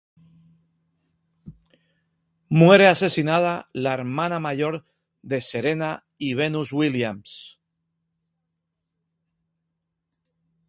Muere 2.59 2.87
asesinada 2.87 3.51
la 3.73 3.93
hermana 3.93 4.39
mayor 4.39 4.83
de 5.21 5.41
Serena 5.41 6.07
y 6.17 6.33
Venus 6.33 6.71
Williams. 6.73 7.59